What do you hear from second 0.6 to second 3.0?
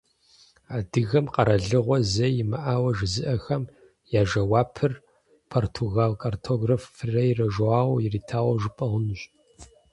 Адыгэм къэралыгъуэ зэи имыӏауэ